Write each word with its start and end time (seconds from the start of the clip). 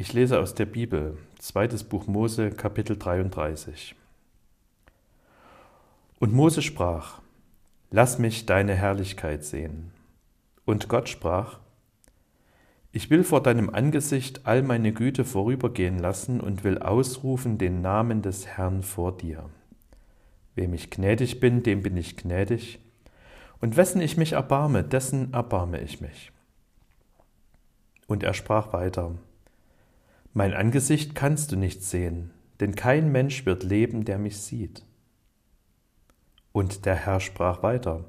Ich 0.00 0.12
lese 0.12 0.38
aus 0.38 0.54
der 0.54 0.66
Bibel, 0.66 1.18
zweites 1.40 1.82
Buch 1.82 2.06
Mose, 2.06 2.50
Kapitel 2.52 2.96
33. 2.96 3.96
Und 6.20 6.32
Mose 6.32 6.62
sprach, 6.62 7.20
Lass 7.90 8.20
mich 8.20 8.46
deine 8.46 8.76
Herrlichkeit 8.76 9.42
sehen. 9.42 9.90
Und 10.64 10.88
Gott 10.88 11.08
sprach, 11.08 11.58
Ich 12.92 13.10
will 13.10 13.24
vor 13.24 13.42
deinem 13.42 13.70
Angesicht 13.70 14.46
all 14.46 14.62
meine 14.62 14.92
Güte 14.92 15.24
vorübergehen 15.24 15.98
lassen 15.98 16.40
und 16.40 16.62
will 16.62 16.78
ausrufen 16.78 17.58
den 17.58 17.80
Namen 17.80 18.22
des 18.22 18.46
Herrn 18.46 18.84
vor 18.84 19.16
dir. 19.16 19.50
Wem 20.54 20.74
ich 20.74 20.90
gnädig 20.90 21.40
bin, 21.40 21.64
dem 21.64 21.82
bin 21.82 21.96
ich 21.96 22.16
gnädig, 22.16 22.78
und 23.60 23.76
wessen 23.76 24.00
ich 24.00 24.16
mich 24.16 24.34
erbarme, 24.34 24.84
dessen 24.84 25.34
erbarme 25.34 25.80
ich 25.80 26.00
mich. 26.00 26.30
Und 28.06 28.22
er 28.22 28.32
sprach 28.32 28.72
weiter, 28.72 29.16
Mein 30.38 30.54
Angesicht 30.54 31.16
kannst 31.16 31.50
du 31.50 31.56
nicht 31.56 31.82
sehen, 31.82 32.30
denn 32.60 32.76
kein 32.76 33.10
Mensch 33.10 33.44
wird 33.44 33.64
leben, 33.64 34.04
der 34.04 34.20
mich 34.20 34.38
sieht. 34.38 34.84
Und 36.52 36.86
der 36.86 36.94
Herr 36.94 37.18
sprach 37.18 37.64
weiter, 37.64 38.04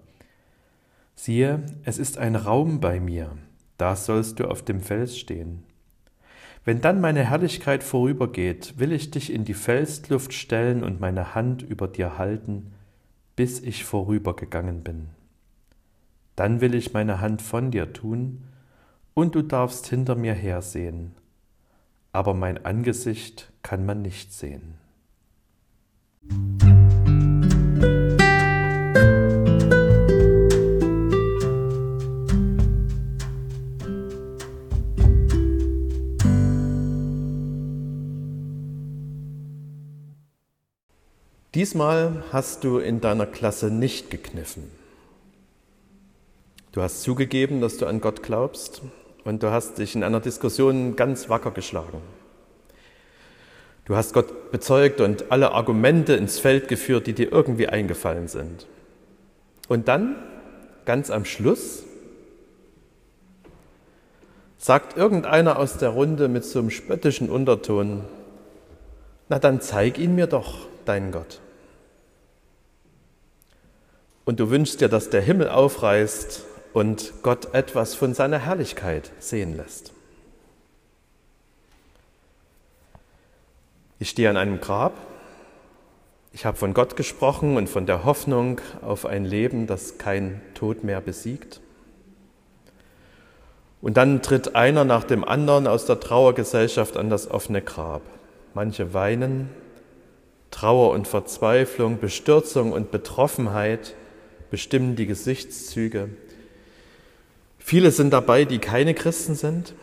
Siehe, 1.15 1.65
es 1.85 1.97
ist 1.97 2.19
ein 2.19 2.35
Raum 2.35 2.81
bei 2.81 2.99
mir, 2.99 3.35
da 3.79 3.95
sollst 3.95 4.39
du 4.39 4.47
auf 4.47 4.63
dem 4.63 4.79
Fels 4.79 5.17
stehen. 5.17 5.63
Wenn 6.63 6.81
dann 6.81 7.01
meine 7.01 7.27
Herrlichkeit 7.27 7.81
vorübergeht, 7.81 8.75
will 8.77 8.91
ich 8.91 9.09
dich 9.09 9.33
in 9.33 9.43
die 9.43 9.55
Felskluft 9.55 10.31
stellen 10.31 10.83
und 10.83 10.99
meine 10.99 11.33
Hand 11.33 11.63
über 11.63 11.87
dir 11.87 12.19
halten, 12.19 12.73
bis 13.35 13.59
ich 13.59 13.85
vorübergegangen 13.85 14.83
bin. 14.83 15.07
Dann 16.35 16.61
will 16.61 16.75
ich 16.75 16.93
meine 16.93 17.21
Hand 17.21 17.41
von 17.41 17.71
dir 17.71 17.91
tun, 17.91 18.43
und 19.15 19.33
du 19.33 19.41
darfst 19.41 19.87
hinter 19.87 20.13
mir 20.13 20.35
hersehen, 20.35 21.15
aber 22.11 22.33
mein 22.33 22.65
Angesicht 22.65 23.51
kann 23.61 23.85
man 23.85 24.01
nicht 24.01 24.33
sehen. 24.33 24.75
Diesmal 41.55 42.23
hast 42.31 42.63
du 42.63 42.77
in 42.77 43.01
deiner 43.01 43.25
Klasse 43.25 43.71
nicht 43.71 44.11
gekniffen. 44.11 44.69
Du 46.71 46.81
hast 46.81 47.01
zugegeben, 47.01 47.59
dass 47.59 47.77
du 47.77 47.87
an 47.87 48.01
Gott 48.01 48.21
glaubst 48.21 48.83
und 49.23 49.43
du 49.43 49.51
hast 49.51 49.77
dich 49.77 49.95
in 49.95 50.03
einer 50.03 50.19
Diskussion 50.19 50.95
ganz 50.95 51.29
wacker 51.29 51.51
geschlagen. 51.51 52.01
Du 53.85 53.95
hast 53.95 54.13
Gott 54.13 54.51
bezeugt 54.51 55.01
und 55.01 55.31
alle 55.31 55.51
Argumente 55.51 56.13
ins 56.13 56.37
Feld 56.39 56.67
geführt, 56.67 57.07
die 57.07 57.13
dir 57.13 57.31
irgendwie 57.31 57.67
eingefallen 57.67 58.27
sind. 58.27 58.67
Und 59.67 59.87
dann, 59.87 60.15
ganz 60.85 61.09
am 61.09 61.25
Schluss, 61.25 61.83
sagt 64.57 64.97
irgendeiner 64.97 65.57
aus 65.57 65.77
der 65.77 65.89
Runde 65.89 66.27
mit 66.27 66.45
so 66.45 66.59
einem 66.59 66.69
spöttischen 66.69 67.29
Unterton, 67.29 68.03
na 69.27 69.39
dann 69.39 69.61
zeig 69.61 69.97
ihn 69.97 70.15
mir 70.15 70.27
doch, 70.27 70.67
dein 70.85 71.11
Gott. 71.11 71.39
Und 74.25 74.39
du 74.39 74.51
wünschst 74.51 74.81
dir, 74.81 74.89
dass 74.89 75.09
der 75.09 75.21
Himmel 75.21 75.49
aufreißt 75.49 76.45
und 76.73 77.13
Gott 77.23 77.53
etwas 77.53 77.95
von 77.95 78.13
seiner 78.13 78.39
Herrlichkeit 78.39 79.11
sehen 79.19 79.57
lässt. 79.57 79.93
Ich 83.99 84.09
stehe 84.11 84.29
an 84.29 84.37
einem 84.37 84.61
Grab. 84.61 84.93
Ich 86.31 86.45
habe 86.45 86.57
von 86.57 86.73
Gott 86.73 86.95
gesprochen 86.95 87.57
und 87.57 87.67
von 87.67 87.85
der 87.85 88.05
Hoffnung 88.05 88.61
auf 88.81 89.05
ein 89.05 89.25
Leben, 89.25 89.67
das 89.67 89.97
kein 89.97 90.41
Tod 90.53 90.83
mehr 90.83 91.01
besiegt. 91.01 91.59
Und 93.81 93.97
dann 93.97 94.21
tritt 94.21 94.55
einer 94.55 94.85
nach 94.85 95.03
dem 95.03 95.23
anderen 95.23 95.67
aus 95.67 95.85
der 95.85 95.99
Trauergesellschaft 95.99 96.97
an 96.97 97.09
das 97.09 97.29
offene 97.29 97.61
Grab. 97.61 98.01
Manche 98.53 98.93
weinen, 98.93 99.49
Trauer 100.51 100.91
und 100.91 101.07
Verzweiflung, 101.07 101.99
Bestürzung 101.99 102.71
und 102.71 102.91
Betroffenheit 102.91 103.95
bestimmen 104.49 104.95
die 104.95 105.05
Gesichtszüge. 105.05 106.09
Viele 107.59 107.91
sind 107.91 108.11
dabei, 108.11 108.45
die 108.45 108.59
keine 108.59 108.95
Christen 108.95 109.35
sind. 109.35 109.75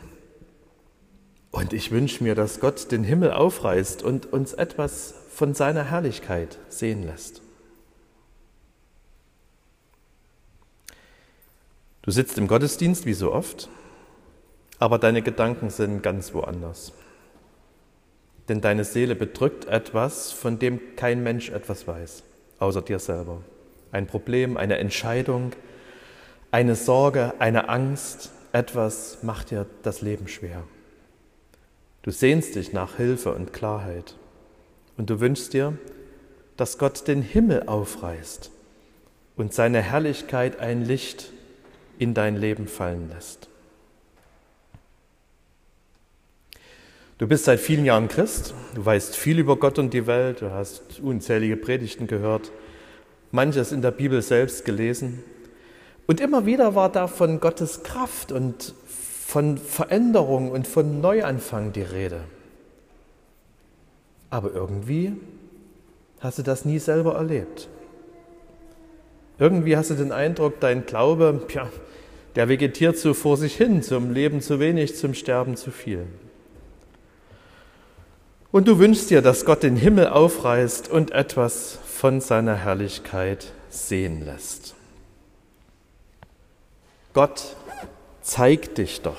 Und 1.52 1.72
ich 1.72 1.90
wünsche 1.90 2.24
mir, 2.24 2.34
dass 2.34 2.60
Gott 2.60 2.90
den 2.90 3.04
Himmel 3.04 3.30
aufreißt 3.30 4.02
und 4.02 4.32
uns 4.32 4.52
etwas 4.52 5.14
von 5.30 5.54
seiner 5.54 5.84
Herrlichkeit 5.84 6.58
sehen 6.68 7.04
lässt. 7.04 7.42
Du 12.02 12.10
sitzt 12.10 12.38
im 12.38 12.46
Gottesdienst 12.46 13.04
wie 13.04 13.14
so 13.14 13.32
oft, 13.32 13.68
aber 14.78 14.98
deine 14.98 15.22
Gedanken 15.22 15.70
sind 15.70 16.02
ganz 16.02 16.34
woanders. 16.34 16.92
Denn 18.48 18.60
deine 18.60 18.84
Seele 18.84 19.16
bedrückt 19.16 19.64
etwas, 19.64 20.30
von 20.30 20.58
dem 20.58 20.80
kein 20.94 21.22
Mensch 21.22 21.50
etwas 21.50 21.86
weiß, 21.86 22.22
außer 22.58 22.82
dir 22.82 22.98
selber. 22.98 23.42
Ein 23.90 24.06
Problem, 24.06 24.56
eine 24.56 24.78
Entscheidung, 24.78 25.52
eine 26.50 26.74
Sorge, 26.74 27.34
eine 27.38 27.68
Angst, 27.68 28.30
etwas 28.52 29.22
macht 29.22 29.50
dir 29.50 29.66
das 29.82 30.00
Leben 30.00 30.28
schwer. 30.28 30.62
Du 32.02 32.10
sehnst 32.10 32.54
dich 32.54 32.72
nach 32.72 32.96
Hilfe 32.96 33.32
und 33.32 33.52
Klarheit 33.52 34.14
und 34.96 35.10
du 35.10 35.20
wünschst 35.20 35.52
dir, 35.52 35.76
dass 36.56 36.78
Gott 36.78 37.06
den 37.08 37.20
Himmel 37.22 37.64
aufreißt 37.66 38.50
und 39.36 39.52
seine 39.52 39.82
Herrlichkeit 39.82 40.58
ein 40.60 40.84
Licht 40.84 41.32
in 41.98 42.14
dein 42.14 42.36
Leben 42.36 42.68
fallen 42.68 43.10
lässt. 43.10 43.48
Du 47.18 47.26
bist 47.26 47.44
seit 47.46 47.60
vielen 47.60 47.86
Jahren 47.86 48.08
Christ, 48.08 48.54
du 48.74 48.84
weißt 48.84 49.16
viel 49.16 49.38
über 49.38 49.56
Gott 49.56 49.78
und 49.78 49.94
die 49.94 50.06
Welt, 50.06 50.42
du 50.42 50.50
hast 50.50 51.00
unzählige 51.00 51.56
Predigten 51.56 52.06
gehört, 52.06 52.52
manches 53.32 53.72
in 53.72 53.80
der 53.80 53.90
Bibel 53.90 54.20
selbst 54.20 54.64
gelesen. 54.66 55.24
Und 56.06 56.20
immer 56.20 56.46
wieder 56.46 56.74
war 56.74 56.90
da 56.90 57.08
von 57.08 57.40
Gottes 57.40 57.82
Kraft 57.82 58.30
und 58.32 58.74
von 58.86 59.58
Veränderung 59.58 60.50
und 60.50 60.66
von 60.66 61.00
Neuanfang 61.00 61.72
die 61.72 61.82
Rede. 61.82 62.20
Aber 64.30 64.52
irgendwie 64.52 65.14
hast 66.20 66.38
du 66.38 66.42
das 66.42 66.64
nie 66.64 66.78
selber 66.78 67.14
erlebt. 67.14 67.68
Irgendwie 69.38 69.76
hast 69.76 69.90
du 69.90 69.94
den 69.94 70.12
Eindruck, 70.12 70.60
dein 70.60 70.86
Glaube, 70.86 71.42
ja, 71.52 71.68
der 72.36 72.48
vegetiert 72.48 72.96
so 72.96 73.12
vor 73.12 73.36
sich 73.36 73.56
hin, 73.56 73.82
zum 73.82 74.12
Leben 74.12 74.40
zu 74.40 74.60
wenig, 74.60 74.96
zum 74.96 75.14
Sterben 75.14 75.56
zu 75.56 75.70
viel. 75.70 76.06
Und 78.52 78.68
du 78.68 78.78
wünschst 78.78 79.10
dir, 79.10 79.22
dass 79.22 79.44
Gott 79.44 79.62
den 79.62 79.76
Himmel 79.76 80.08
aufreißt 80.08 80.88
und 80.88 81.10
etwas 81.10 81.78
von 81.84 82.20
seiner 82.20 82.54
Herrlichkeit 82.54 83.52
sehen 83.68 84.24
lässt. 84.24 84.74
Gott, 87.16 87.56
zeig 88.20 88.74
dich 88.74 89.00
doch. 89.00 89.16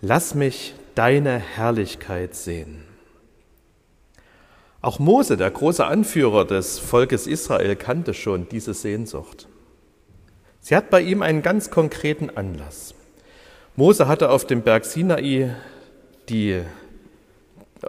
Lass 0.00 0.34
mich 0.34 0.74
deine 0.96 1.38
Herrlichkeit 1.38 2.34
sehen. 2.34 2.82
Auch 4.82 4.98
Mose, 4.98 5.36
der 5.36 5.48
große 5.48 5.86
Anführer 5.86 6.44
des 6.44 6.80
Volkes 6.80 7.28
Israel, 7.28 7.76
kannte 7.76 8.14
schon 8.14 8.48
diese 8.48 8.74
Sehnsucht. 8.74 9.46
Sie 10.58 10.74
hat 10.74 10.90
bei 10.90 11.02
ihm 11.02 11.22
einen 11.22 11.42
ganz 11.42 11.70
konkreten 11.70 12.30
Anlass. 12.30 12.96
Mose 13.76 14.08
hatte 14.08 14.30
auf 14.30 14.44
dem 14.44 14.62
Berg 14.62 14.86
Sinai 14.86 15.54
die 16.28 16.64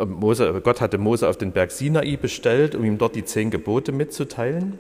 Mose, 0.06 0.62
Gott 0.64 0.82
hatte 0.82 0.98
Mose 0.98 1.28
auf 1.28 1.38
den 1.38 1.52
Berg 1.52 1.72
Sinai 1.72 2.18
bestellt, 2.18 2.76
um 2.76 2.84
ihm 2.84 2.98
dort 2.98 3.16
die 3.16 3.26
zehn 3.26 3.52
Gebote 3.52 3.92
mitzuteilen. 3.92 4.78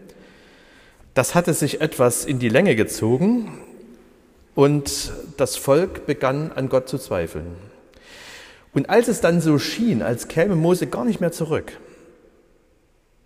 Das 1.13 1.33
hatte 1.33 1.53
sich 1.53 1.81
etwas 1.81 2.25
in 2.25 2.39
die 2.39 2.49
Länge 2.49 2.75
gezogen 2.75 3.57
und 4.53 5.11
das 5.37 5.55
Volk 5.55 6.05
begann 6.05 6.51
an 6.51 6.69
Gott 6.69 6.89
zu 6.89 6.97
zweifeln. 6.97 7.55
Und 8.73 8.89
als 8.89 9.07
es 9.07 9.21
dann 9.21 9.41
so 9.41 9.57
schien, 9.57 10.01
als 10.01 10.27
käme 10.27 10.55
Mose 10.55 10.87
gar 10.87 11.05
nicht 11.05 11.19
mehr 11.19 11.31
zurück, 11.31 11.71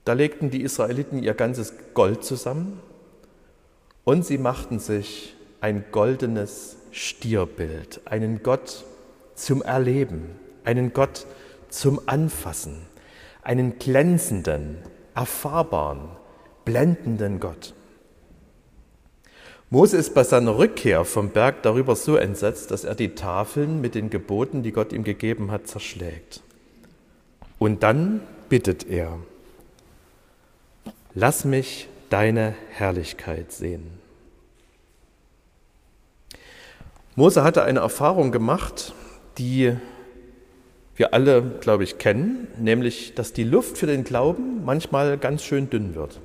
da 0.06 0.14
legten 0.14 0.50
die 0.50 0.62
Israeliten 0.62 1.22
ihr 1.22 1.34
ganzes 1.34 1.74
Gold 1.94 2.24
zusammen 2.24 2.80
und 4.04 4.26
sie 4.26 4.38
machten 4.38 4.80
sich 4.80 5.36
ein 5.60 5.84
goldenes 5.92 6.78
Stierbild, 6.92 8.02
einen 8.06 8.44
Gott 8.44 8.84
zum 9.36 9.62
Erleben, 9.62 10.24
einen 10.64 10.94
Gott 10.94 11.26
zum 11.72 12.02
Anfassen, 12.06 12.86
einen 13.42 13.80
glänzenden, 13.80 14.78
erfahrbaren, 15.16 16.10
blendenden 16.66 17.40
Gott. 17.40 17.74
Mose 19.70 19.96
ist 19.98 20.14
bei 20.14 20.24
seiner 20.24 20.58
Rückkehr 20.58 21.06
vom 21.06 21.30
Berg 21.30 21.64
darüber 21.64 21.96
so 21.96 22.18
entsetzt, 22.18 22.72
dass 22.72 22.84
er 22.84 22.94
die 22.94 23.16
Tafeln 23.16 23.80
mit 23.80 23.96
den 23.96 24.10
Geboten, 24.10 24.64
die 24.64 24.74
Gott 24.74 24.92
ihm 24.92 25.06
gegeben 25.06 25.50
hat, 25.50 25.68
zerschlägt. 25.68 26.42
Und 27.58 27.82
dann 27.84 28.22
bittet 28.50 28.86
er, 28.86 29.18
lass 31.14 31.46
mich 31.46 31.88
deine 32.10 32.54
Herrlichkeit 32.72 33.54
sehen. 33.54 34.02
Mose 37.16 37.44
hatte 37.44 37.64
eine 37.64 37.80
Erfahrung 37.80 38.32
gemacht, 38.32 38.94
die 39.38 39.78
wir 40.96 41.14
alle, 41.14 41.42
glaube 41.62 41.84
ich, 41.84 41.98
kennen, 41.98 42.48
nämlich, 42.58 43.14
dass 43.16 43.34
die 43.34 43.44
Luft 43.44 43.78
für 43.78 43.88
den 43.88 44.04
Glauben 44.04 44.64
manchmal 44.66 45.18
ganz 45.18 45.44
schön 45.44 45.70
dünn 45.70 45.96
wird 45.96 46.20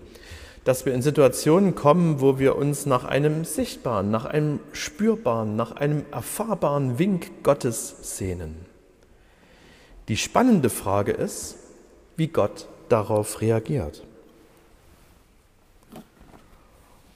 dass 0.66 0.84
wir 0.84 0.92
in 0.92 1.00
Situationen 1.00 1.76
kommen, 1.76 2.20
wo 2.20 2.40
wir 2.40 2.56
uns 2.56 2.86
nach 2.86 3.04
einem 3.04 3.44
sichtbaren, 3.44 4.10
nach 4.10 4.24
einem 4.24 4.58
spürbaren, 4.72 5.54
nach 5.54 5.76
einem 5.76 6.04
erfahrbaren 6.10 6.98
Wink 6.98 7.44
Gottes 7.44 8.18
sehnen. 8.18 8.56
Die 10.08 10.16
spannende 10.16 10.68
Frage 10.68 11.12
ist, 11.12 11.54
wie 12.16 12.26
Gott 12.26 12.66
darauf 12.88 13.40
reagiert. 13.40 14.02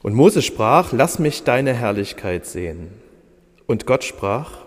Und 0.03 0.15
Mose 0.15 0.43
sprach, 0.43 0.93
lass 0.93 1.19
mich 1.19 1.43
deine 1.43 1.75
Herrlichkeit 1.75 2.47
sehen. 2.47 2.93
Und 3.67 3.85
Gott 3.85 4.05
sprach, 4.05 4.59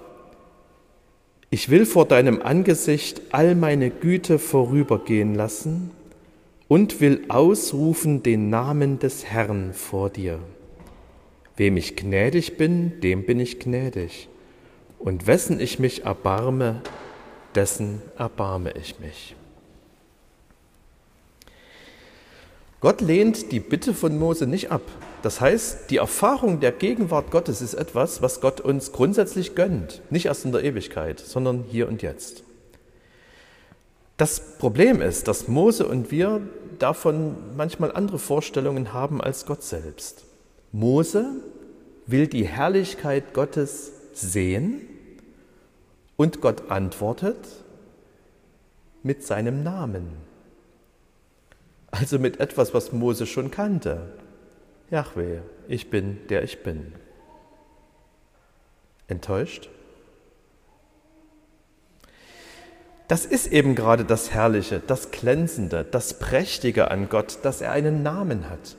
ich 1.53 1.69
will 1.69 1.85
vor 1.85 2.07
deinem 2.07 2.41
Angesicht 2.41 3.21
all 3.29 3.53
meine 3.53 3.91
Güte 3.91 4.39
vorübergehen 4.39 5.35
lassen 5.35 5.91
und 6.67 6.99
will 6.99 7.25
ausrufen 7.27 8.23
den 8.23 8.49
Namen 8.49 8.97
des 8.97 9.25
Herrn 9.25 9.71
vor 9.71 10.09
dir. 10.09 10.39
Wem 11.55 11.77
ich 11.77 11.95
gnädig 11.95 12.57
bin, 12.57 12.99
dem 13.01 13.27
bin 13.27 13.39
ich 13.39 13.59
gnädig, 13.59 14.29
und 14.97 15.27
wessen 15.27 15.59
ich 15.59 15.77
mich 15.77 16.05
erbarme, 16.05 16.81
dessen 17.53 18.01
erbarme 18.17 18.71
ich 18.71 18.99
mich. 18.99 19.35
Gott 22.83 22.99
lehnt 22.99 23.53
die 23.53 23.61
Bitte 23.61 23.93
von 23.93 24.19
Mose 24.19 24.45
nicht 24.45 24.69
ab. 24.69 24.81
Das 25.21 25.39
heißt, 25.39 25.89
die 25.89 25.95
Erfahrung 25.95 26.59
der 26.59 26.73
Gegenwart 26.73 27.31
Gottes 27.31 27.61
ist 27.61 27.75
etwas, 27.75 28.21
was 28.21 28.41
Gott 28.41 28.59
uns 28.59 28.91
grundsätzlich 28.91 29.55
gönnt, 29.55 30.01
nicht 30.09 30.25
erst 30.25 30.43
in 30.43 30.51
der 30.51 30.65
Ewigkeit, 30.65 31.17
sondern 31.21 31.63
hier 31.63 31.87
und 31.87 32.01
jetzt. 32.01 32.43
Das 34.17 34.57
Problem 34.57 35.01
ist, 35.01 35.29
dass 35.29 35.47
Mose 35.47 35.87
und 35.87 36.11
wir 36.11 36.41
davon 36.77 37.37
manchmal 37.55 37.93
andere 37.93 38.19
Vorstellungen 38.19 38.91
haben 38.91 39.21
als 39.21 39.45
Gott 39.45 39.63
selbst. 39.63 40.25
Mose 40.73 41.25
will 42.05 42.27
die 42.27 42.45
Herrlichkeit 42.45 43.33
Gottes 43.33 43.93
sehen 44.11 44.81
und 46.17 46.41
Gott 46.41 46.69
antwortet 46.69 47.37
mit 49.03 49.23
seinem 49.23 49.63
Namen. 49.63 50.32
Also 51.93 52.17
mit 52.17 52.39
etwas, 52.39 52.73
was 52.73 52.91
Mose 52.91 53.27
schon 53.27 53.51
kannte. 53.51 54.13
Yahweh, 54.89 55.41
ich 55.67 55.91
bin, 55.91 56.27
der 56.27 56.41
ich 56.41 56.63
bin. 56.63 56.91
Enttäuscht? 59.07 59.69
Das 63.07 63.27
ist 63.27 63.45
eben 63.45 63.75
gerade 63.75 64.05
das 64.05 64.31
Herrliche, 64.31 64.81
das 64.85 65.11
Glänzende, 65.11 65.85
das 65.85 66.17
Prächtige 66.17 66.89
an 66.89 67.09
Gott, 67.09 67.37
dass 67.43 67.61
er 67.61 67.71
einen 67.73 68.01
Namen 68.01 68.49
hat. 68.49 68.75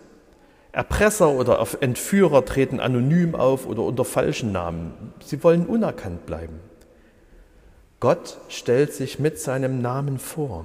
Erpresser 0.72 1.28
oder 1.28 1.64
Entführer 1.82 2.44
treten 2.44 2.80
anonym 2.80 3.36
auf 3.36 3.64
oder 3.66 3.82
unter 3.82 4.04
falschen 4.04 4.50
Namen. 4.50 5.14
Sie 5.24 5.44
wollen 5.44 5.66
unerkannt 5.66 6.26
bleiben. 6.26 6.58
Gott 8.00 8.38
stellt 8.48 8.92
sich 8.92 9.20
mit 9.20 9.38
seinem 9.38 9.80
Namen 9.80 10.18
vor. 10.18 10.64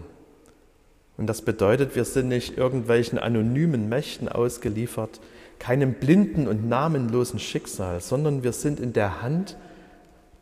Und 1.19 1.27
das 1.27 1.41
bedeutet, 1.41 1.97
wir 1.97 2.05
sind 2.05 2.29
nicht 2.29 2.57
irgendwelchen 2.57 3.19
anonymen 3.19 3.89
Mächten 3.89 4.29
ausgeliefert, 4.29 5.19
keinem 5.59 5.95
blinden 5.95 6.47
und 6.47 6.69
namenlosen 6.69 7.39
Schicksal, 7.39 7.99
sondern 7.99 8.41
wir 8.43 8.53
sind 8.53 8.79
in 8.79 8.93
der 8.93 9.21
Hand 9.21 9.57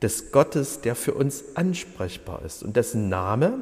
des 0.04 0.32
Gottes, 0.32 0.82
der 0.82 0.94
für 0.94 1.16
uns 1.16 1.56
ansprechbar 1.56 2.44
ist 2.46 2.62
und 2.62 2.76
dessen 2.76 3.10
Name 3.10 3.54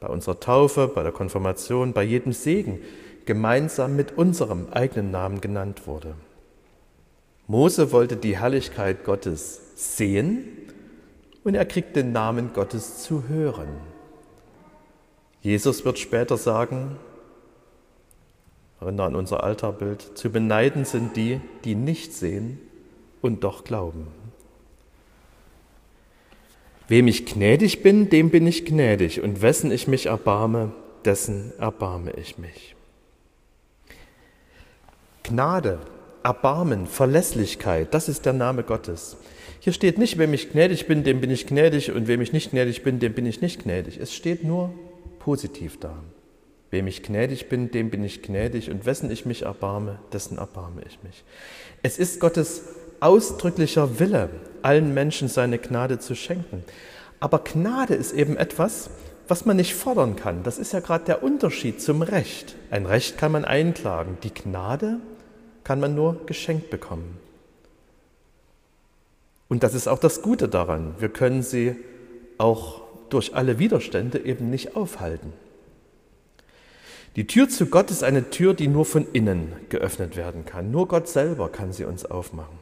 bei 0.00 0.08
unserer 0.08 0.38
Taufe, 0.38 0.92
bei 0.94 1.02
der 1.02 1.12
Konfirmation, 1.12 1.94
bei 1.94 2.02
jedem 2.02 2.34
Segen 2.34 2.78
gemeinsam 3.24 3.96
mit 3.96 4.18
unserem 4.18 4.66
eigenen 4.70 5.10
Namen 5.10 5.40
genannt 5.40 5.86
wurde. 5.86 6.12
Mose 7.46 7.90
wollte 7.90 8.16
die 8.18 8.36
Herrlichkeit 8.36 9.02
Gottes 9.02 9.62
sehen 9.76 10.46
und 11.42 11.54
er 11.54 11.64
kriegt 11.64 11.96
den 11.96 12.12
Namen 12.12 12.50
Gottes 12.52 13.02
zu 13.02 13.28
hören. 13.28 13.68
Jesus 15.42 15.84
wird 15.84 15.98
später 15.98 16.36
sagen, 16.36 16.96
erinnere 18.80 19.06
an 19.06 19.16
unser 19.16 19.42
Altarbild, 19.42 20.16
zu 20.16 20.30
beneiden 20.30 20.84
sind 20.84 21.16
die, 21.16 21.40
die 21.64 21.74
nicht 21.74 22.12
sehen 22.12 22.60
und 23.22 23.44
doch 23.44 23.64
glauben. 23.64 24.08
Wem 26.88 27.06
ich 27.06 27.26
gnädig 27.26 27.82
bin, 27.82 28.08
dem 28.08 28.30
bin 28.30 28.46
ich 28.46 28.64
gnädig, 28.64 29.20
und 29.20 29.42
wessen 29.42 29.70
ich 29.70 29.88
mich 29.88 30.06
erbarme, 30.06 30.72
dessen 31.04 31.52
erbarme 31.58 32.12
ich 32.12 32.38
mich. 32.38 32.74
Gnade, 35.22 35.78
Erbarmen, 36.22 36.86
Verlässlichkeit, 36.86 37.94
das 37.94 38.08
ist 38.08 38.26
der 38.26 38.32
Name 38.32 38.62
Gottes. 38.62 39.18
Hier 39.60 39.72
steht 39.72 39.98
nicht, 39.98 40.18
wem 40.18 40.32
ich 40.32 40.50
gnädig 40.50 40.86
bin, 40.86 41.04
dem 41.04 41.20
bin 41.20 41.30
ich 41.30 41.46
gnädig, 41.46 41.92
und 41.92 42.08
wem 42.08 42.22
ich 42.22 42.32
nicht 42.32 42.50
gnädig 42.50 42.82
bin, 42.82 42.98
dem 42.98 43.12
bin 43.12 43.26
ich 43.26 43.40
nicht 43.40 43.62
gnädig. 43.62 43.98
Es 43.98 44.14
steht 44.14 44.42
nur 44.42 44.70
positiv 45.28 45.78
da. 45.78 45.94
Wem 46.70 46.86
ich 46.86 47.02
gnädig 47.02 47.50
bin, 47.50 47.70
dem 47.70 47.90
bin 47.90 48.02
ich 48.02 48.22
gnädig, 48.22 48.70
und 48.70 48.86
wessen 48.86 49.10
ich 49.10 49.26
mich 49.26 49.42
erbarme, 49.42 49.98
dessen 50.10 50.38
erbarme 50.38 50.80
ich 50.88 51.02
mich. 51.02 51.22
Es 51.82 51.98
ist 51.98 52.18
Gottes 52.18 52.62
ausdrücklicher 53.00 53.98
Wille, 54.00 54.30
allen 54.62 54.94
Menschen 54.94 55.28
seine 55.28 55.58
Gnade 55.58 55.98
zu 55.98 56.14
schenken. 56.14 56.64
Aber 57.20 57.40
Gnade 57.40 57.92
ist 57.94 58.14
eben 58.14 58.38
etwas, 58.38 58.88
was 59.28 59.44
man 59.44 59.58
nicht 59.58 59.74
fordern 59.74 60.16
kann. 60.16 60.44
Das 60.44 60.58
ist 60.58 60.72
ja 60.72 60.80
gerade 60.80 61.04
der 61.04 61.22
Unterschied 61.22 61.82
zum 61.82 62.00
Recht. 62.00 62.56
Ein 62.70 62.86
Recht 62.86 63.18
kann 63.18 63.32
man 63.32 63.44
einklagen, 63.44 64.16
die 64.22 64.32
Gnade 64.32 64.96
kann 65.62 65.78
man 65.78 65.94
nur 65.94 66.24
geschenkt 66.24 66.70
bekommen. 66.70 67.18
Und 69.50 69.62
das 69.62 69.74
ist 69.74 69.88
auch 69.88 69.98
das 69.98 70.22
Gute 70.22 70.48
daran. 70.48 70.94
Wir 70.98 71.10
können 71.10 71.42
sie 71.42 71.76
auch 72.38 72.87
durch 73.10 73.34
alle 73.34 73.58
Widerstände 73.58 74.18
eben 74.18 74.50
nicht 74.50 74.76
aufhalten. 74.76 75.32
Die 77.16 77.26
Tür 77.26 77.48
zu 77.48 77.66
Gott 77.66 77.90
ist 77.90 78.04
eine 78.04 78.30
Tür, 78.30 78.54
die 78.54 78.68
nur 78.68 78.84
von 78.84 79.06
innen 79.12 79.52
geöffnet 79.70 80.16
werden 80.16 80.44
kann. 80.44 80.70
Nur 80.70 80.86
Gott 80.86 81.08
selber 81.08 81.48
kann 81.48 81.72
sie 81.72 81.84
uns 81.84 82.04
aufmachen. 82.04 82.58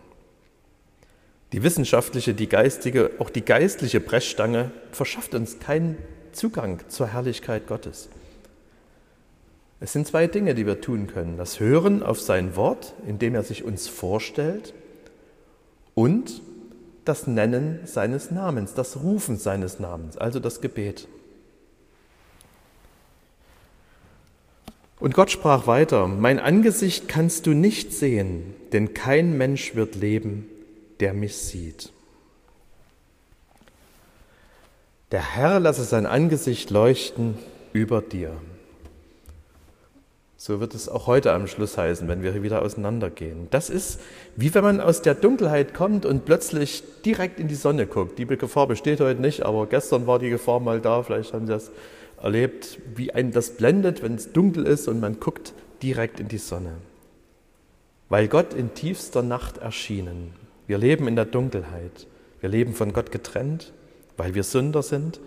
Die 1.53 1.63
wissenschaftliche, 1.63 2.35
die 2.35 2.49
geistige, 2.49 3.13
auch 3.19 3.31
die 3.31 3.45
geistliche 3.45 4.01
Brechstange 4.01 4.71
verschafft 4.93 5.35
uns 5.35 5.59
keinen 5.59 5.97
Zugang 6.33 6.81
zur 6.89 7.09
Herrlichkeit 7.09 7.67
Gottes. 7.67 8.09
Es 9.79 9.93
sind 9.93 10.07
zwei 10.07 10.27
Dinge, 10.27 10.55
die 10.55 10.67
wir 10.67 10.81
tun 10.81 11.07
können. 11.07 11.37
Das 11.37 11.61
Hören 11.61 12.03
auf 12.03 12.21
sein 12.21 12.57
Wort, 12.57 12.95
indem 13.07 13.35
er 13.35 13.43
sich 13.43 13.63
uns 13.63 13.89
vorstellt, 13.89 14.73
und 15.95 16.43
das 17.09 17.27
Nennen 17.27 17.81
seines 17.85 18.31
Namens, 18.31 18.75
das 18.75 18.97
Rufen 18.97 19.39
seines 19.39 19.79
Namens, 19.81 20.17
also 20.17 20.41
das 20.41 20.61
Gebet. 20.61 21.09
Und 24.99 25.15
Gott 25.15 25.31
sprach 25.31 25.67
weiter, 25.67 26.09
mein 26.09 26.39
Angesicht 26.39 27.09
kannst 27.09 27.47
du 27.47 27.53
nicht 27.53 27.93
sehen, 27.93 28.55
denn 28.73 28.95
kein 28.95 29.37
Mensch 29.37 29.75
wird 29.75 29.95
leben, 29.95 30.49
der 31.01 31.13
mich 31.13 31.37
sieht. 31.37 31.93
Der 35.13 35.23
Herr 35.23 35.61
lasse 35.61 35.85
sein 35.85 36.07
Angesicht 36.07 36.71
leuchten 36.71 37.39
über 37.73 38.01
dir. 38.03 38.33
So 40.47 40.61
wird 40.61 40.77
es 40.77 40.89
auch 40.89 41.09
heute 41.09 41.33
am 41.33 41.49
Schluss 41.49 41.77
heißen, 41.77 42.07
wenn 42.07 42.23
wir 42.23 42.41
wieder 42.41 42.63
auseinandergehen. 42.63 43.49
Das 43.51 43.69
ist 43.69 43.99
wie 44.37 44.55
wenn 44.55 44.63
man 44.63 44.81
aus 44.81 45.03
der 45.03 45.17
Dunkelheit 45.17 45.75
kommt 45.75 46.07
und 46.07 46.25
plötzlich 46.25 46.85
direkt 47.05 47.41
in 47.41 47.49
die 47.49 47.57
Sonne 47.57 47.89
guckt. 47.89 48.17
Die 48.17 48.27
Gefahr 48.27 48.69
besteht 48.69 49.01
heute 49.01 49.21
nicht, 49.21 49.45
aber 49.45 49.67
gestern 49.67 50.07
war 50.07 50.21
die 50.21 50.31
Gefahr 50.31 50.61
mal 50.61 50.81
da. 50.81 51.03
Vielleicht 51.03 51.33
haben 51.33 51.49
Sie 51.49 51.53
das 51.53 51.73
erlebt, 52.23 52.79
wie 52.95 53.13
einen 53.13 53.33
das 53.33 53.57
blendet, 53.57 54.05
wenn 54.05 54.15
es 54.15 54.33
dunkel 54.33 54.69
ist 54.69 54.87
und 54.87 55.01
man 55.01 55.19
guckt 55.19 55.53
direkt 55.83 56.21
in 56.21 56.29
die 56.29 56.39
Sonne. 56.39 56.75
Weil 58.09 58.29
Gott 58.29 58.55
in 58.55 58.73
tiefster 58.73 59.25
Nacht 59.25 59.59
erschienen 59.59 60.33
wir 60.69 60.79
leben 60.79 61.09
in 61.09 61.17
der 61.17 61.25
Dunkelheit. 61.25 62.07
Wir 62.41 62.51
leben 62.51 62.73
von 62.73 62.93
Gott 62.93 63.11
getrennt, 63.11 63.73
weil 64.17 64.37
wir 64.37 64.45
Sünder 64.45 64.85
sind. 64.85 65.19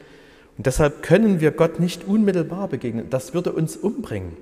Und 0.57 0.65
deshalb 0.65 1.03
können 1.03 1.41
wir 1.41 1.51
Gott 1.51 1.81
nicht 1.81 2.07
unmittelbar 2.07 2.69
begegnen. 2.69 3.09
Das 3.09 3.33
würde 3.33 3.51
uns 3.51 3.75
umbringen. 3.75 4.37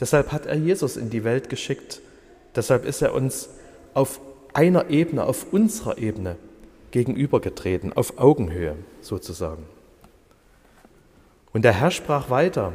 Deshalb 0.00 0.32
hat 0.32 0.46
er 0.46 0.56
Jesus 0.56 0.96
in 0.96 1.10
die 1.10 1.24
Welt 1.24 1.48
geschickt. 1.48 2.00
Deshalb 2.54 2.84
ist 2.84 3.02
er 3.02 3.14
uns 3.14 3.50
auf 3.94 4.20
einer 4.52 4.90
Ebene, 4.90 5.24
auf 5.24 5.52
unserer 5.52 5.98
Ebene 5.98 6.36
gegenübergetreten, 6.90 7.92
auf 7.92 8.18
Augenhöhe 8.18 8.76
sozusagen. 9.00 9.64
Und 11.52 11.64
der 11.64 11.72
Herr 11.72 11.90
sprach 11.90 12.30
weiter, 12.30 12.72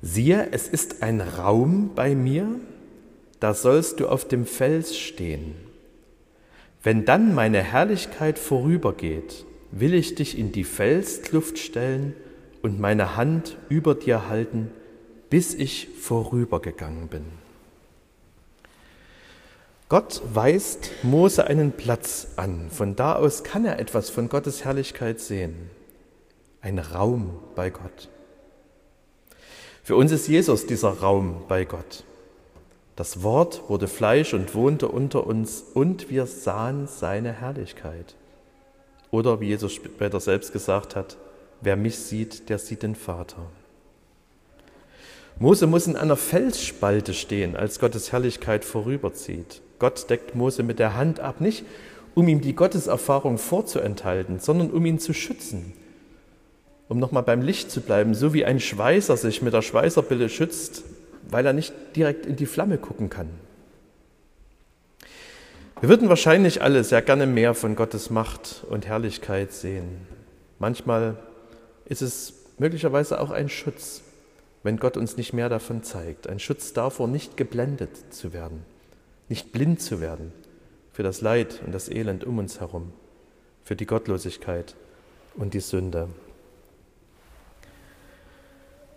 siehe, 0.00 0.48
es 0.50 0.68
ist 0.68 1.02
ein 1.02 1.20
Raum 1.20 1.90
bei 1.94 2.14
mir, 2.14 2.48
da 3.40 3.54
sollst 3.54 4.00
du 4.00 4.08
auf 4.08 4.26
dem 4.26 4.46
Fels 4.46 4.96
stehen. 4.96 5.54
Wenn 6.82 7.04
dann 7.04 7.34
meine 7.34 7.62
Herrlichkeit 7.62 8.38
vorübergeht, 8.38 9.44
will 9.70 9.94
ich 9.94 10.14
dich 10.14 10.38
in 10.38 10.52
die 10.52 10.64
Felskluft 10.64 11.58
stellen 11.58 12.14
und 12.62 12.80
meine 12.80 13.16
Hand 13.16 13.56
über 13.68 13.94
dir 13.94 14.28
halten, 14.28 14.70
bis 15.32 15.54
ich 15.54 15.88
vorübergegangen 15.98 17.08
bin. 17.08 17.24
Gott 19.88 20.20
weist 20.34 20.90
Mose 21.02 21.46
einen 21.46 21.72
Platz 21.72 22.34
an. 22.36 22.68
Von 22.70 22.96
da 22.96 23.16
aus 23.16 23.42
kann 23.42 23.64
er 23.64 23.78
etwas 23.78 24.10
von 24.10 24.28
Gottes 24.28 24.66
Herrlichkeit 24.66 25.20
sehen. 25.20 25.70
Ein 26.60 26.78
Raum 26.78 27.38
bei 27.54 27.70
Gott. 27.70 28.10
Für 29.82 29.96
uns 29.96 30.12
ist 30.12 30.28
Jesus 30.28 30.66
dieser 30.66 30.98
Raum 30.98 31.44
bei 31.48 31.64
Gott. 31.64 32.04
Das 32.94 33.22
Wort 33.22 33.70
wurde 33.70 33.88
Fleisch 33.88 34.34
und 34.34 34.54
wohnte 34.54 34.88
unter 34.88 35.26
uns 35.26 35.64
und 35.72 36.10
wir 36.10 36.26
sahen 36.26 36.86
seine 36.86 37.32
Herrlichkeit. 37.32 38.16
Oder 39.10 39.40
wie 39.40 39.46
Jesus 39.46 39.72
später 39.72 40.20
selbst 40.20 40.52
gesagt 40.52 40.94
hat, 40.94 41.16
wer 41.62 41.76
mich 41.76 41.98
sieht, 41.98 42.50
der 42.50 42.58
sieht 42.58 42.82
den 42.82 42.94
Vater. 42.94 43.46
Mose 45.42 45.66
muss 45.66 45.88
in 45.88 45.96
einer 45.96 46.16
Felsspalte 46.16 47.12
stehen, 47.14 47.56
als 47.56 47.80
Gottes 47.80 48.12
Herrlichkeit 48.12 48.64
vorüberzieht. 48.64 49.60
Gott 49.80 50.08
deckt 50.08 50.36
Mose 50.36 50.62
mit 50.62 50.78
der 50.78 50.94
Hand 50.94 51.18
ab, 51.18 51.40
nicht 51.40 51.64
um 52.14 52.28
ihm 52.28 52.40
die 52.40 52.54
Gotteserfahrung 52.54 53.38
vorzuenthalten, 53.38 54.38
sondern 54.38 54.70
um 54.70 54.86
ihn 54.86 55.00
zu 55.00 55.12
schützen. 55.12 55.72
Um 56.88 57.00
nochmal 57.00 57.24
beim 57.24 57.42
Licht 57.42 57.72
zu 57.72 57.80
bleiben, 57.80 58.14
so 58.14 58.32
wie 58.32 58.44
ein 58.44 58.60
Schweißer 58.60 59.16
sich 59.16 59.42
mit 59.42 59.52
der 59.52 59.62
Schweißerbille 59.62 60.28
schützt, 60.28 60.84
weil 61.28 61.44
er 61.44 61.54
nicht 61.54 61.74
direkt 61.96 62.24
in 62.24 62.36
die 62.36 62.46
Flamme 62.46 62.78
gucken 62.78 63.10
kann. 63.10 63.28
Wir 65.80 65.88
würden 65.88 66.08
wahrscheinlich 66.08 66.62
alle 66.62 66.84
sehr 66.84 67.02
gerne 67.02 67.26
mehr 67.26 67.54
von 67.54 67.74
Gottes 67.74 68.10
Macht 68.10 68.62
und 68.70 68.86
Herrlichkeit 68.86 69.50
sehen. 69.50 70.06
Manchmal 70.60 71.16
ist 71.86 72.00
es 72.00 72.34
möglicherweise 72.58 73.20
auch 73.20 73.32
ein 73.32 73.48
Schutz, 73.48 74.02
wenn 74.62 74.78
Gott 74.78 74.96
uns 74.96 75.16
nicht 75.16 75.32
mehr 75.32 75.48
davon 75.48 75.82
zeigt. 75.82 76.28
Ein 76.28 76.38
Schutz 76.38 76.72
davor, 76.72 77.08
nicht 77.08 77.36
geblendet 77.36 78.12
zu 78.12 78.32
werden, 78.32 78.64
nicht 79.28 79.52
blind 79.52 79.80
zu 79.80 80.00
werden 80.00 80.32
für 80.92 81.02
das 81.02 81.20
Leid 81.20 81.60
und 81.64 81.72
das 81.72 81.88
Elend 81.88 82.24
um 82.24 82.38
uns 82.38 82.60
herum, 82.60 82.92
für 83.64 83.76
die 83.76 83.86
Gottlosigkeit 83.86 84.74
und 85.34 85.54
die 85.54 85.60
Sünde. 85.60 86.08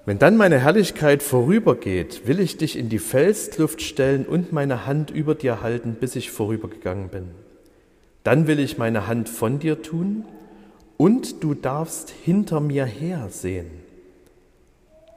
Wenn 0.05 0.19
dann 0.19 0.37
meine 0.37 0.59
Herrlichkeit 0.59 1.23
vorübergeht, 1.23 2.27
will 2.27 2.39
ich 2.39 2.57
dich 2.57 2.77
in 2.77 2.89
die 2.89 2.99
Felskluft 2.99 3.81
stellen 3.81 4.25
und 4.27 4.53
meine 4.53 4.85
Hand 4.85 5.09
über 5.09 5.33
dir 5.33 5.61
halten, 5.61 5.95
bis 5.99 6.15
ich 6.15 6.29
vorübergegangen 6.29 7.09
bin. 7.09 7.31
Dann 8.23 8.45
will 8.45 8.59
ich 8.59 8.77
meine 8.77 9.07
Hand 9.07 9.29
von 9.29 9.57
dir 9.57 9.81
tun 9.81 10.25
und 10.97 11.43
du 11.43 11.55
darfst 11.55 12.11
hinter 12.11 12.59
mir 12.59 12.85
her 12.85 13.29
sehen. 13.31 13.84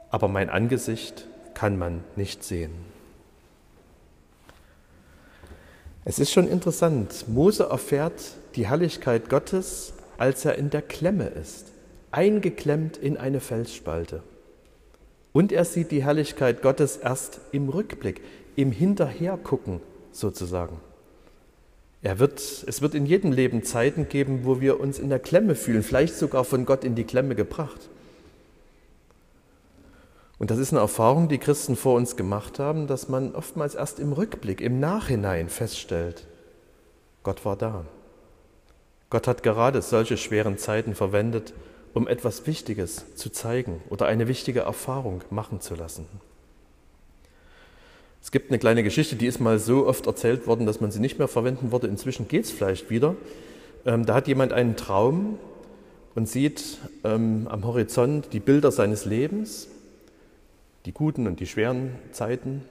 Aber 0.09 0.27
mein 0.27 0.49
Angesicht 0.49 1.27
kann 1.53 1.77
man 1.77 2.03
nicht 2.15 2.43
sehen. 2.43 2.71
Es 6.05 6.17
ist 6.17 6.31
schon 6.31 6.47
interessant. 6.47 7.25
Mose 7.27 7.65
erfährt 7.65 8.33
die 8.55 8.67
Herrlichkeit 8.67 9.29
Gottes, 9.29 9.93
als 10.17 10.45
er 10.45 10.55
in 10.55 10.69
der 10.69 10.81
Klemme 10.81 11.27
ist, 11.27 11.71
eingeklemmt 12.11 12.97
in 12.97 13.17
eine 13.17 13.39
Felsspalte. 13.39 14.23
Und 15.33 15.51
er 15.51 15.65
sieht 15.65 15.91
die 15.91 16.03
Herrlichkeit 16.03 16.61
Gottes 16.61 16.97
erst 16.97 17.41
im 17.51 17.69
Rückblick, 17.69 18.21
im 18.55 18.71
Hinterhergucken 18.71 19.81
sozusagen. 20.11 20.79
Er 22.01 22.17
wird, 22.17 22.39
es 22.39 22.81
wird 22.81 22.95
in 22.95 23.05
jedem 23.05 23.31
Leben 23.31 23.63
Zeiten 23.63 24.07
geben, 24.07 24.41
wo 24.45 24.61
wir 24.61 24.79
uns 24.79 24.99
in 24.99 25.09
der 25.09 25.19
Klemme 25.19 25.53
fühlen, 25.53 25.83
vielleicht 25.83 26.15
sogar 26.15 26.45
von 26.45 26.65
Gott 26.65 26.83
in 26.83 26.95
die 26.95 27.03
Klemme 27.03 27.35
gebracht. 27.35 27.89
Und 30.39 30.49
das 30.49 30.57
ist 30.57 30.71
eine 30.71 30.79
Erfahrung, 30.79 31.27
die 31.27 31.37
Christen 31.37 31.75
vor 31.75 31.95
uns 31.95 32.15
gemacht 32.15 32.59
haben, 32.59 32.87
dass 32.87 33.09
man 33.09 33.35
oftmals 33.35 33.75
erst 33.75 33.99
im 33.99 34.13
Rückblick, 34.13 34.61
im 34.61 34.79
Nachhinein 34.79 35.49
feststellt, 35.49 36.25
Gott 37.23 37.43
war 37.43 37.57
da. 37.57 37.85
Gott 39.09 39.27
hat 39.27 39.43
gerade 39.43 39.81
solche 39.81 40.15
schweren 40.15 40.57
Zeiten 40.57 40.95
verwendet, 40.95 41.53
um 41.93 42.07
etwas 42.07 42.47
Wichtiges 42.47 43.15
zu 43.15 43.29
zeigen 43.29 43.81
oder 43.89 44.05
eine 44.05 44.27
wichtige 44.27 44.61
Erfahrung 44.61 45.21
machen 45.29 45.59
zu 45.59 45.75
lassen. 45.75 46.05
Es 48.21 48.31
gibt 48.31 48.49
eine 48.49 48.59
kleine 48.59 48.83
Geschichte, 48.83 49.15
die 49.15 49.25
ist 49.27 49.39
mal 49.39 49.59
so 49.59 49.87
oft 49.87 50.05
erzählt 50.05 50.47
worden, 50.47 50.65
dass 50.65 50.79
man 50.79 50.91
sie 50.91 50.99
nicht 50.99 51.19
mehr 51.19 51.27
verwenden 51.27 51.71
würde. 51.71 51.87
Inzwischen 51.87 52.27
geht 52.27 52.45
es 52.45 52.51
vielleicht 52.51 52.89
wieder. 52.89 53.15
Ähm, 53.85 54.05
da 54.05 54.15
hat 54.15 54.27
jemand 54.27 54.53
einen 54.53 54.75
Traum 54.75 55.37
und 56.15 56.29
sieht 56.29 56.77
ähm, 57.03 57.47
am 57.49 57.65
Horizont 57.65 58.31
die 58.33 58.39
Bilder 58.39 58.71
seines 58.71 59.05
Lebens, 59.05 59.69
die 60.85 60.93
guten 60.93 61.27
und 61.27 61.39
die 61.39 61.47
schweren 61.47 61.91
Zeiten. 62.11 62.63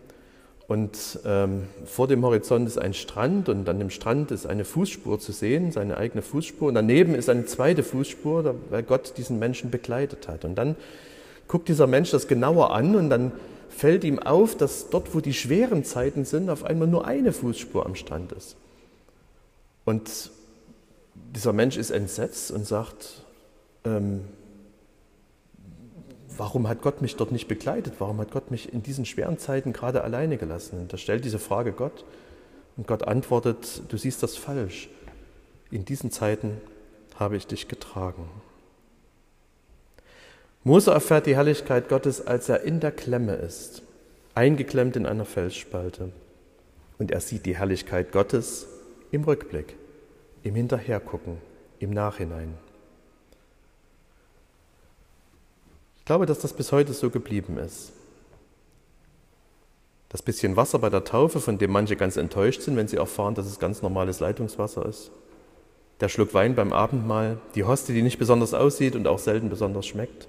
Und 0.67 1.21
ähm, 1.25 1.65
vor 1.87 2.09
dem 2.09 2.23
Horizont 2.25 2.69
ist 2.69 2.79
ein 2.79 2.93
Strand 2.93 3.49
und 3.49 3.69
an 3.69 3.79
dem 3.79 3.89
Strand 3.89 4.31
ist 4.31 4.47
eine 4.47 4.67
Fußspur 4.67 5.19
zu 5.19 5.33
sehen, 5.33 5.73
seine 5.73 5.97
eigene 5.97 6.21
Fußspur. 6.21 6.69
Und 6.69 6.75
daneben 6.75 7.15
ist 7.15 7.31
eine 7.31 7.47
zweite 7.47 7.83
Fußspur, 7.83 8.55
weil 8.69 8.83
Gott 8.83 9.15
diesen 9.17 9.39
Menschen 9.39 9.71
begleitet 9.71 10.29
hat. 10.29 10.45
Und 10.45 10.57
dann 10.57 10.77
guckt 11.49 11.69
dieser 11.69 11.87
Mensch 11.87 12.11
das 12.11 12.29
genauer 12.29 12.73
an 12.73 12.97
und 12.97 13.09
dann 13.09 13.33
fällt 13.71 14.05
ihm 14.05 14.19
auf, 14.19 14.57
dass 14.57 14.91
dort, 14.91 15.15
wo 15.15 15.21
die 15.21 15.33
schweren 15.33 15.85
Zeiten 15.85 16.25
sind, 16.25 16.51
auf 16.51 16.65
einmal 16.65 16.89
nur 16.89 17.07
eine 17.07 17.33
Fußspur 17.33 17.87
am 17.87 17.95
Strand 17.95 18.33
ist. 18.33 18.57
Und 19.87 20.31
dieser 21.35 21.55
Mensch 21.55 21.79
ist 21.79 21.91
entsetzt 21.91 22.51
und 22.51 22.67
sagt, 22.67 23.25
ähm, 23.85 24.21
warum 26.39 26.69
hat 26.69 26.81
Gott 26.83 27.03
mich 27.03 27.17
dort 27.17 27.33
nicht 27.33 27.49
begleitet? 27.49 27.95
Warum 27.99 28.19
hat 28.19 28.31
Gott 28.31 28.51
mich 28.51 28.73
in 28.73 28.83
diesen 28.83 29.05
schweren 29.05 29.39
Zeiten 29.39 29.73
gerade 29.73 30.03
alleine 30.03 30.39
gelassen? 30.39 30.81
Und 30.81 30.93
er 30.93 30.99
stellt 30.99 31.25
diese 31.25 31.39
Frage 31.39 31.73
Gott 31.73 32.05
und 32.77 32.87
Gott 32.87 33.07
antwortet, 33.07 33.83
du 33.89 33.97
siehst 33.97 34.23
das 34.23 34.37
falsch. 34.37 34.89
In 35.71 35.85
diesen 35.85 36.11
Zeiten 36.11 36.61
habe 37.17 37.37
ich 37.37 37.47
dich 37.47 37.69
getragen. 37.69 38.31
Mose 40.65 40.93
erfährt 40.93 41.27
die 41.27 41.37
Herrlichkeit 41.37 41.89
Gottes, 41.89 42.27
als 42.27 42.49
er 42.49 42.63
in 42.63 42.81
der 42.81 42.93
Klemme 42.93 43.35
ist, 43.35 43.83
eingeklemmt 44.35 44.97
in 44.97 45.07
einer 45.07 45.25
Felsspalte. 45.25 46.13
Und 46.99 47.11
er 47.11 47.21
sieht 47.21 47.47
die 47.47 47.57
Herrlichkeit 47.57 48.13
Gottes 48.13 48.67
im 49.11 49.25
Rückblick, 49.25 49.77
im 50.43 50.55
Hinterhergucken, 50.55 51.39
im 51.79 51.91
Nachhinein. 51.91 52.55
Glaube, 56.09 56.25
dass 56.25 56.39
das 56.39 56.55
bis 56.55 56.73
heute 56.73 56.95
so 56.95 57.11
geblieben 57.11 57.59
ist. 57.59 57.93
Das 60.09 60.23
bisschen 60.23 60.57
Wasser 60.57 60.79
bei 60.79 60.89
der 60.89 61.05
Taufe, 61.05 61.39
von 61.39 61.59
dem 61.59 61.71
manche 61.71 61.97
ganz 61.97 62.17
enttäuscht 62.17 62.63
sind, 62.63 62.79
wenn 62.79 62.89
sie 62.89 62.97
erfahren, 62.97 63.35
dass 63.35 63.45
es 63.45 63.59
ganz 63.59 63.83
normales 63.83 64.19
Leitungswasser 64.19 64.87
ist. 64.87 65.11
Der 66.01 66.09
Schluck 66.09 66.33
Wein 66.33 66.55
beim 66.55 66.73
Abendmahl, 66.73 67.37
die 67.55 67.65
Hostie, 67.65 67.93
die 67.93 68.01
nicht 68.01 68.19
besonders 68.19 68.55
aussieht 68.55 68.97
und 68.97 69.07
auch 69.07 69.19
selten 69.19 69.51
besonders 69.51 69.87
schmeckt. 69.87 70.29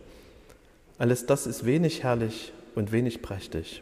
Alles 0.97 1.25
das 1.25 1.47
ist 1.47 1.65
wenig 1.65 2.03
herrlich 2.03 2.51
und 2.75 2.91
wenig 2.91 3.21
prächtig. 3.21 3.81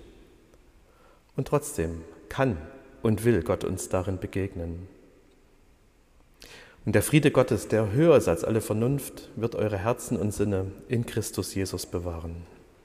Und 1.36 1.48
trotzdem 1.48 2.04
kann 2.30 2.58
und 3.02 3.26
will 3.26 3.42
Gott 3.42 3.64
uns 3.64 3.90
darin 3.90 4.20
begegnen. 4.20 4.88
Und 6.88 6.94
der 6.94 7.04
Friede 7.04 7.32
Gottes, 7.32 7.68
der 7.68 7.92
höher 7.92 8.16
ist 8.16 8.30
als 8.30 8.46
alle 8.46 8.62
Vernunft, 8.62 9.28
wird 9.36 9.56
eure 9.56 9.78
Herzen 9.78 10.16
und 10.16 10.34
Sinne 10.34 10.68
in 10.88 11.06
Christus 11.06 11.54
Jesus 11.54 11.86
bewahren. 11.86 12.38